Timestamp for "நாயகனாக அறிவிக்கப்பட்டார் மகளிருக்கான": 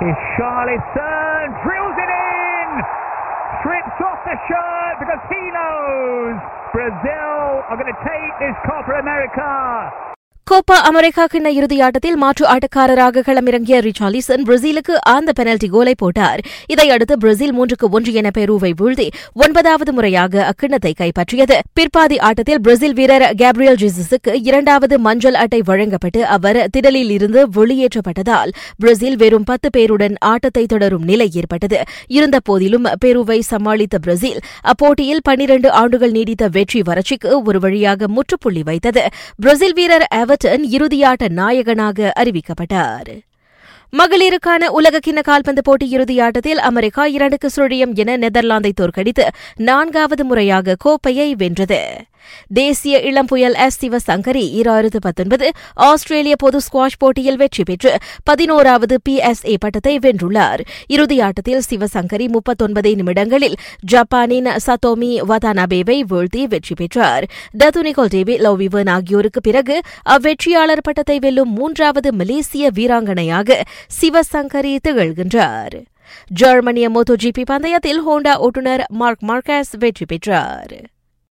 41.28-44.68